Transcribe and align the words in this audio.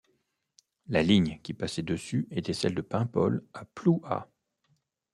La 0.87 1.03
ligne 1.03 1.39
qui 1.43 1.53
passait 1.53 1.83
dessus 1.83 2.27
était 2.31 2.53
celle 2.53 2.73
de 2.73 2.81
Paimpol 2.81 3.45
à 3.53 3.65
Plouha. 3.65 4.31